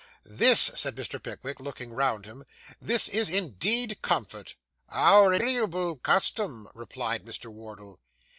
'This,' 0.25 0.71
said 0.73 0.95
Mr. 0.95 1.21
Pickwick, 1.21 1.59
looking 1.59 1.93
round 1.93 2.25
him, 2.25 2.43
'this 2.81 3.07
is, 3.09 3.29
indeed, 3.29 3.99
comfort.' 4.01 4.55
'Our 4.89 5.31
invariable 5.33 5.97
custom,' 5.97 6.67
replied 6.73 7.23
Mr. 7.23 7.51
Wardle. 7.53 7.99